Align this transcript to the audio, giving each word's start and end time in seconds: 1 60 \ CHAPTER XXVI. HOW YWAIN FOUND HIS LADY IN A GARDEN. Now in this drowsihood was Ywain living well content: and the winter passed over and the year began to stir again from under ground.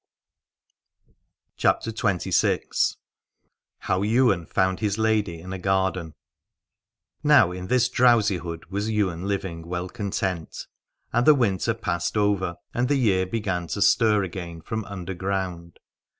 1 1.05 1.09
60 1.13 1.21
\ 1.25 1.57
CHAPTER 1.57 1.91
XXVI. 1.91 2.95
HOW 3.81 4.01
YWAIN 4.03 4.47
FOUND 4.47 4.79
HIS 4.79 4.97
LADY 4.97 5.39
IN 5.39 5.53
A 5.53 5.59
GARDEN. 5.59 6.15
Now 7.23 7.51
in 7.51 7.67
this 7.67 7.87
drowsihood 7.87 8.65
was 8.71 8.89
Ywain 8.89 9.27
living 9.27 9.67
well 9.67 9.89
content: 9.89 10.65
and 11.13 11.27
the 11.27 11.35
winter 11.35 11.75
passed 11.75 12.17
over 12.17 12.55
and 12.73 12.87
the 12.87 12.95
year 12.95 13.27
began 13.27 13.67
to 13.67 13.81
stir 13.83 14.23
again 14.23 14.61
from 14.63 14.85
under 14.85 15.13
ground. 15.13 15.77